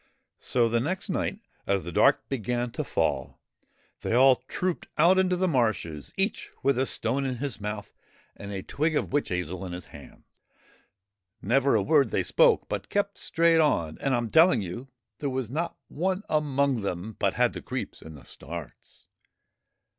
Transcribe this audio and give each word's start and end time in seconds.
So 0.39 0.67
the 0.67 0.79
next 0.79 1.11
night 1.11 1.37
as 1.67 1.83
the 1.83 1.91
dark 1.91 2.27
began 2.27 2.71
to 2.71 2.83
fall 2.83 3.39
they 3.99 4.13
all 4.15 4.37
trooped 4.47 4.87
out 4.97 5.19
into 5.19 5.35
the 5.35 5.47
marshes, 5.47 6.11
each 6.17 6.49
with 6.63 6.79
a 6.79 6.87
stone 6.87 7.23
in 7.23 7.35
his 7.35 7.61
mouth 7.61 7.93
and 8.35 8.51
a 8.51 8.63
twig 8.63 8.95
of 8.95 9.11
the 9.11 9.11
12 9.11 9.11
THE 9.11 9.11
BURIED 9.11 9.11
MOON 9.11 9.11
witch 9.11 9.29
hazel 9.29 9.65
in 9.67 9.73
his 9.73 9.85
hands. 9.85 10.41
Never 11.39 11.75
a 11.75 11.83
word 11.83 12.09
they 12.09 12.23
spoke, 12.23 12.67
but 12.67 12.89
kept 12.89 13.19
straight 13.19 13.59
on; 13.61 13.99
and, 13.99 14.15
I 14.15 14.17
'm 14.17 14.31
telling 14.31 14.63
you, 14.63 14.87
there 15.19 15.29
was 15.29 15.51
not 15.51 15.77
one 15.87 16.23
among 16.27 16.81
them 16.81 17.15
but 17.19 17.35
had 17.35 17.53
the 17.53 17.61
creeps 17.61 18.01
and 18.01 18.17
the 18.17 18.23
starts. 18.25 19.07